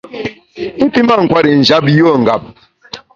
I 0.83 0.85
pi 0.93 0.99
mâ 1.07 1.15
nkwer 1.23 1.45
i 1.45 1.53
njap 1.59 1.85
yùe 1.95 2.13
ngap. 2.21 2.41